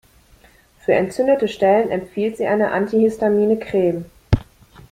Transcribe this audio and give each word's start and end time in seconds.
Für 0.79 0.93
entzündete 0.95 1.47
Stellen 1.47 1.91
empfiehlt 1.91 2.35
sie 2.35 2.47
eine 2.47 2.71
antihistamine 2.71 3.59
Creme. 3.59 4.05